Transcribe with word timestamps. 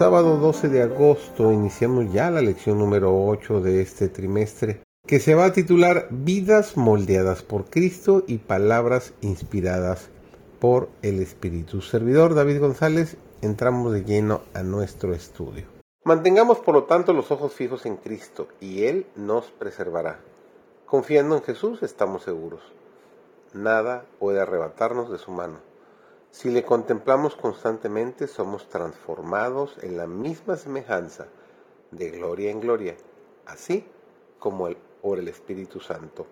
Sábado 0.00 0.38
12 0.38 0.70
de 0.70 0.82
agosto 0.82 1.52
iniciamos 1.52 2.10
ya 2.10 2.30
la 2.30 2.40
lección 2.40 2.78
número 2.78 3.14
8 3.26 3.60
de 3.60 3.82
este 3.82 4.08
trimestre, 4.08 4.82
que 5.06 5.20
se 5.20 5.34
va 5.34 5.44
a 5.44 5.52
titular 5.52 6.06
Vidas 6.08 6.78
moldeadas 6.78 7.42
por 7.42 7.66
Cristo 7.66 8.24
y 8.26 8.38
palabras 8.38 9.12
inspiradas 9.20 10.08
por 10.58 10.88
el 11.02 11.20
Espíritu. 11.20 11.82
Servidor 11.82 12.34
David 12.34 12.60
González, 12.60 13.18
entramos 13.42 13.92
de 13.92 14.02
lleno 14.02 14.40
a 14.54 14.62
nuestro 14.62 15.12
estudio. 15.12 15.66
Mantengamos 16.02 16.60
por 16.60 16.76
lo 16.76 16.84
tanto 16.84 17.12
los 17.12 17.30
ojos 17.30 17.52
fijos 17.52 17.84
en 17.84 17.98
Cristo 17.98 18.48
y 18.58 18.84
Él 18.84 19.04
nos 19.16 19.50
preservará. 19.50 20.20
Confiando 20.86 21.36
en 21.36 21.42
Jesús 21.42 21.82
estamos 21.82 22.22
seguros. 22.22 22.62
Nada 23.52 24.06
puede 24.18 24.40
arrebatarnos 24.40 25.10
de 25.10 25.18
su 25.18 25.30
mano. 25.30 25.69
Si 26.32 26.48
le 26.48 26.62
contemplamos 26.62 27.34
constantemente, 27.34 28.28
somos 28.28 28.68
transformados 28.68 29.76
en 29.82 29.96
la 29.96 30.06
misma 30.06 30.56
semejanza, 30.56 31.26
de 31.90 32.10
gloria 32.10 32.52
en 32.52 32.60
gloria, 32.60 32.96
así 33.46 33.84
como 34.38 34.68
el, 34.68 34.76
por 35.02 35.18
el 35.18 35.26
Espíritu 35.26 35.80
Santo 35.80 36.26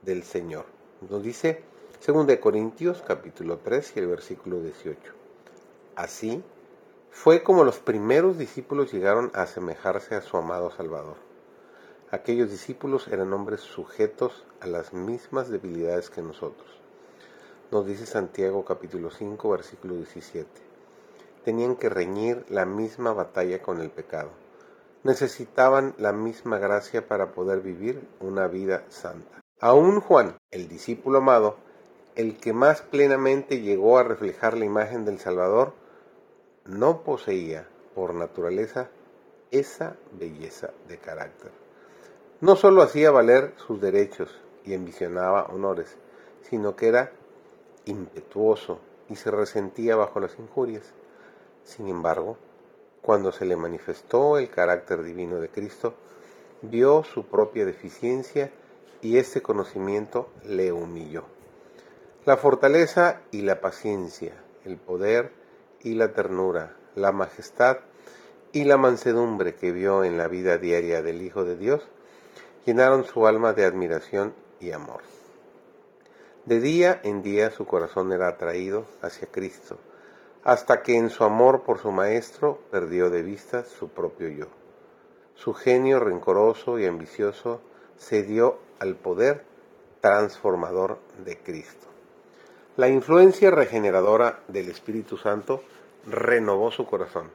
del 0.00 0.22
Señor. 0.22 0.64
Nos 1.10 1.22
dice 1.22 1.62
2 2.04 2.38
Corintios 2.38 3.02
capítulo 3.06 3.58
3 3.58 3.92
y 3.96 3.98
el 3.98 4.06
versículo 4.06 4.62
18. 4.62 5.12
Así 5.94 6.42
fue 7.10 7.42
como 7.42 7.64
los 7.64 7.80
primeros 7.80 8.38
discípulos 8.38 8.92
llegaron 8.92 9.30
a 9.34 9.42
asemejarse 9.42 10.14
a 10.14 10.22
su 10.22 10.38
amado 10.38 10.70
Salvador. 10.70 11.16
Aquellos 12.10 12.50
discípulos 12.50 13.08
eran 13.08 13.34
hombres 13.34 13.60
sujetos 13.60 14.46
a 14.60 14.66
las 14.66 14.94
mismas 14.94 15.50
debilidades 15.50 16.08
que 16.08 16.22
nosotros 16.22 16.78
nos 17.70 17.86
dice 17.86 18.06
Santiago 18.06 18.64
capítulo 18.64 19.10
5 19.10 19.50
versículo 19.50 19.94
17. 19.96 20.48
Tenían 21.44 21.76
que 21.76 21.90
reñir 21.90 22.44
la 22.48 22.64
misma 22.64 23.12
batalla 23.12 23.60
con 23.60 23.80
el 23.80 23.90
pecado. 23.90 24.30
Necesitaban 25.04 25.94
la 25.98 26.12
misma 26.12 26.58
gracia 26.58 27.06
para 27.06 27.32
poder 27.32 27.60
vivir 27.60 28.08
una 28.20 28.48
vida 28.48 28.84
santa. 28.88 29.42
Aún 29.60 30.00
Juan, 30.00 30.38
el 30.50 30.68
discípulo 30.68 31.18
amado, 31.18 31.56
el 32.16 32.38
que 32.38 32.52
más 32.52 32.80
plenamente 32.80 33.60
llegó 33.60 33.98
a 33.98 34.02
reflejar 34.02 34.56
la 34.56 34.64
imagen 34.64 35.04
del 35.04 35.18
Salvador, 35.18 35.74
no 36.64 37.02
poseía 37.02 37.68
por 37.94 38.14
naturaleza 38.14 38.88
esa 39.50 39.96
belleza 40.12 40.70
de 40.88 40.98
carácter. 40.98 41.50
No 42.40 42.56
sólo 42.56 42.82
hacía 42.82 43.10
valer 43.10 43.52
sus 43.56 43.80
derechos 43.80 44.40
y 44.64 44.74
ambicionaba 44.74 45.44
honores, 45.44 45.96
sino 46.42 46.76
que 46.76 46.88
era 46.88 47.12
impetuoso 47.88 48.80
y 49.08 49.16
se 49.16 49.30
resentía 49.30 49.96
bajo 49.96 50.20
las 50.20 50.38
injurias. 50.38 50.92
Sin 51.64 51.88
embargo, 51.88 52.36
cuando 53.02 53.32
se 53.32 53.44
le 53.44 53.56
manifestó 53.56 54.38
el 54.38 54.50
carácter 54.50 55.02
divino 55.02 55.40
de 55.40 55.48
Cristo, 55.48 55.94
vio 56.62 57.04
su 57.04 57.26
propia 57.26 57.64
deficiencia 57.64 58.50
y 59.00 59.18
este 59.18 59.42
conocimiento 59.42 60.30
le 60.44 60.72
humilló. 60.72 61.24
La 62.24 62.36
fortaleza 62.36 63.22
y 63.30 63.42
la 63.42 63.60
paciencia, 63.60 64.34
el 64.64 64.76
poder 64.76 65.32
y 65.80 65.94
la 65.94 66.12
ternura, 66.12 66.76
la 66.94 67.12
majestad 67.12 67.78
y 68.52 68.64
la 68.64 68.76
mansedumbre 68.76 69.54
que 69.54 69.72
vio 69.72 70.04
en 70.04 70.18
la 70.18 70.28
vida 70.28 70.58
diaria 70.58 71.00
del 71.00 71.22
Hijo 71.22 71.44
de 71.44 71.56
Dios, 71.56 71.88
llenaron 72.66 73.04
su 73.04 73.26
alma 73.26 73.52
de 73.52 73.64
admiración 73.64 74.34
y 74.60 74.72
amor. 74.72 75.02
De 76.48 76.60
día 76.60 76.98
en 77.02 77.22
día 77.22 77.50
su 77.50 77.66
corazón 77.66 78.10
era 78.10 78.26
atraído 78.26 78.86
hacia 79.02 79.28
Cristo, 79.28 79.76
hasta 80.44 80.82
que 80.82 80.96
en 80.96 81.10
su 81.10 81.24
amor 81.24 81.62
por 81.62 81.78
su 81.78 81.92
Maestro 81.92 82.58
perdió 82.70 83.10
de 83.10 83.20
vista 83.20 83.64
su 83.64 83.90
propio 83.90 84.30
yo. 84.30 84.46
Su 85.34 85.52
genio 85.52 86.00
rencoroso 86.00 86.78
y 86.78 86.86
ambicioso 86.86 87.60
cedió 87.98 88.56
al 88.78 88.96
poder 88.96 89.44
transformador 90.00 90.96
de 91.22 91.36
Cristo. 91.36 91.86
La 92.78 92.88
influencia 92.88 93.50
regeneradora 93.50 94.40
del 94.48 94.70
Espíritu 94.70 95.18
Santo 95.18 95.62
renovó 96.06 96.70
su 96.70 96.86
corazón. 96.86 97.28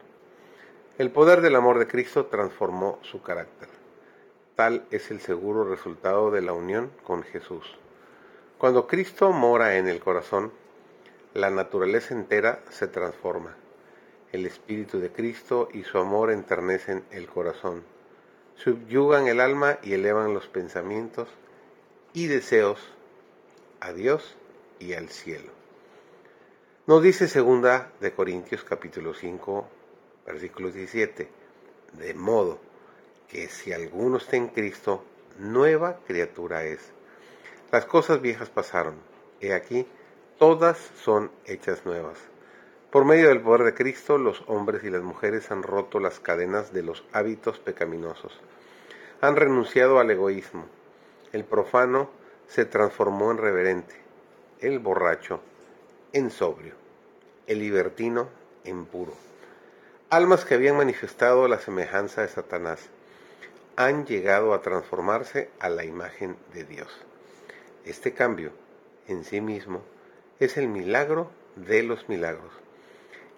El 0.97 1.11
poder 1.11 1.41
del 1.41 1.55
amor 1.55 1.77
de 1.77 1.85
Cristo 1.85 2.25
transformó 2.25 2.97
su 3.03 3.21
carácter. 3.21 3.69
Tal 4.55 4.87
es 4.89 5.11
el 5.11 5.21
seguro 5.21 5.65
resultado 5.65 6.31
de 6.31 6.41
la 6.41 6.53
unión 6.53 6.89
con 7.03 7.21
Jesús. 7.21 7.77
Cuando 8.63 8.87
Cristo 8.87 9.33
mora 9.33 9.77
en 9.77 9.89
el 9.89 9.99
corazón, 9.99 10.53
la 11.33 11.49
naturaleza 11.49 12.13
entera 12.13 12.63
se 12.69 12.87
transforma. 12.87 13.57
El 14.31 14.45
Espíritu 14.45 15.01
de 15.01 15.11
Cristo 15.11 15.67
y 15.73 15.83
su 15.83 15.97
amor 15.97 16.31
enternecen 16.31 17.03
el 17.11 17.27
corazón, 17.27 17.83
subyugan 18.55 19.27
el 19.27 19.41
alma 19.41 19.79
y 19.83 19.91
elevan 19.91 20.33
los 20.33 20.47
pensamientos 20.47 21.27
y 22.13 22.27
deseos 22.27 22.79
a 23.81 23.91
Dios 23.91 24.37
y 24.79 24.93
al 24.93 25.09
cielo. 25.09 25.51
Nos 26.87 27.03
dice 27.03 27.27
segunda 27.27 27.91
de 27.99 28.13
Corintios 28.13 28.63
capítulo 28.63 29.13
5, 29.13 29.67
versículo 30.25 30.71
17, 30.71 31.27
de 31.97 32.13
modo 32.13 32.59
que 33.27 33.49
si 33.49 33.73
alguno 33.73 34.19
está 34.19 34.37
en 34.37 34.47
Cristo, 34.47 35.03
nueva 35.37 35.99
criatura 36.07 36.63
es 36.63 36.93
las 37.73 37.87
cosas 37.87 38.21
viejas 38.21 38.51
pasaron, 38.51 38.93
he 39.41 39.51
aquí, 39.51 39.87
todas 40.37 40.77
son 40.77 41.31
hechas 41.45 41.87
nuevas. 41.87 42.19
Por 42.91 43.03
medio 43.03 43.29
del 43.29 43.41
poder 43.41 43.63
de 43.63 43.73
Cristo, 43.73 44.19
los 44.19 44.43
hombres 44.45 44.83
y 44.83 44.91
las 44.91 45.01
mujeres 45.01 45.49
han 45.49 45.63
roto 45.63 45.99
las 45.99 46.19
cadenas 46.19 46.71
de 46.71 46.83
los 46.83 47.03
hábitos 47.13 47.57
pecaminosos. 47.57 48.39
Han 49.21 49.35
renunciado 49.37 49.99
al 49.99 50.11
egoísmo. 50.11 50.67
El 51.31 51.45
profano 51.45 52.11
se 52.47 52.65
transformó 52.65 53.31
en 53.31 53.39
reverente, 53.39 53.95
el 54.59 54.77
borracho 54.77 55.39
en 56.11 56.29
sobrio, 56.29 56.75
el 57.47 57.57
libertino 57.57 58.27
en 58.65 58.85
puro. 58.85 59.13
Almas 60.11 60.45
que 60.45 60.53
habían 60.53 60.77
manifestado 60.77 61.47
la 61.47 61.57
semejanza 61.57 62.21
de 62.21 62.27
Satanás 62.27 62.87
han 63.77 64.05
llegado 64.05 64.53
a 64.53 64.61
transformarse 64.61 65.49
a 65.59 65.69
la 65.69 65.85
imagen 65.85 66.37
de 66.53 66.65
Dios. 66.65 67.03
Este 67.85 68.13
cambio 68.13 68.51
en 69.07 69.25
sí 69.25 69.41
mismo 69.41 69.81
es 70.39 70.55
el 70.55 70.69
milagro 70.69 71.29
de 71.57 71.83
los 71.83 72.07
milagros. 72.07 72.53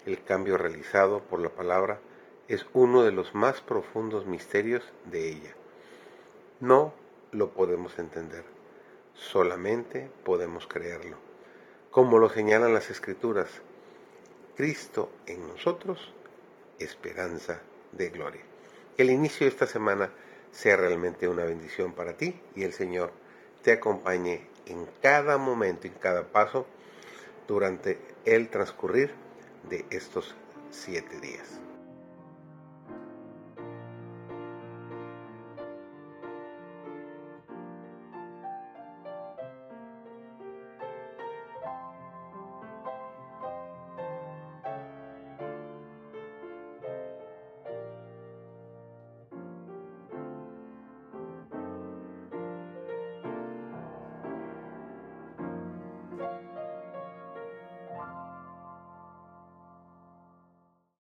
El 0.04 0.22
cambio 0.22 0.56
realizado 0.56 1.20
por 1.20 1.40
la 1.40 1.48
palabra 1.48 1.98
es 2.46 2.64
uno 2.72 3.02
de 3.02 3.10
los 3.10 3.34
más 3.34 3.60
profundos 3.60 4.26
misterios 4.26 4.84
de 5.04 5.30
ella. 5.30 5.52
No 6.60 6.94
lo 7.32 7.50
podemos 7.50 7.98
entender, 7.98 8.44
solamente 9.14 10.10
podemos 10.24 10.68
creerlo. 10.68 11.16
Como 11.90 12.18
lo 12.18 12.28
señalan 12.28 12.72
las 12.72 12.88
escrituras, 12.88 13.48
Cristo 14.56 15.10
en 15.26 15.48
nosotros, 15.48 16.14
esperanza 16.78 17.62
de 17.90 18.10
gloria. 18.10 18.42
Que 18.96 19.02
el 19.02 19.10
inicio 19.10 19.44
de 19.44 19.50
esta 19.50 19.66
semana 19.66 20.12
sea 20.52 20.76
realmente 20.76 21.26
una 21.26 21.44
bendición 21.44 21.94
para 21.94 22.16
ti 22.16 22.40
y 22.54 22.62
el 22.62 22.72
Señor 22.72 23.10
te 23.62 23.72
acompañe 23.72 24.46
en 24.66 24.86
cada 25.02 25.38
momento, 25.38 25.86
en 25.86 25.94
cada 25.94 26.24
paso, 26.24 26.66
durante 27.46 27.98
el 28.24 28.48
transcurrir 28.48 29.12
de 29.68 29.84
estos 29.90 30.34
siete 30.70 31.20
días. 31.20 31.65